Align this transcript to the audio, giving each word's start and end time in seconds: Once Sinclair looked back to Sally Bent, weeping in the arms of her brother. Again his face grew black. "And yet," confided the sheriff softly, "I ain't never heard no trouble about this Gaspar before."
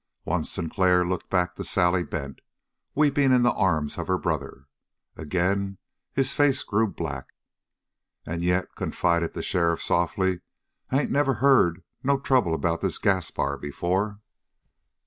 Once 0.25 0.49
Sinclair 0.49 1.05
looked 1.05 1.29
back 1.29 1.53
to 1.53 1.63
Sally 1.63 2.03
Bent, 2.03 2.41
weeping 2.95 3.31
in 3.31 3.43
the 3.43 3.53
arms 3.53 3.99
of 3.99 4.07
her 4.07 4.17
brother. 4.17 4.65
Again 5.15 5.77
his 6.11 6.33
face 6.33 6.63
grew 6.63 6.87
black. 6.87 7.27
"And 8.25 8.41
yet," 8.41 8.73
confided 8.75 9.33
the 9.33 9.43
sheriff 9.43 9.79
softly, 9.83 10.41
"I 10.89 11.01
ain't 11.01 11.11
never 11.11 11.35
heard 11.35 11.83
no 12.01 12.17
trouble 12.19 12.55
about 12.55 12.81
this 12.81 12.97
Gaspar 12.97 13.59
before." 13.59 14.21